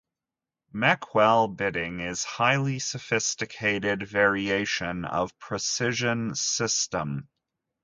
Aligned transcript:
Meckwell 0.73 1.47
bidding 1.55 1.99
is 1.99 2.23
highly 2.23 2.79
sophisticated 2.79 4.01
variation 4.01 5.05
of 5.05 5.37
Precision 5.37 6.33
system. 6.33 7.29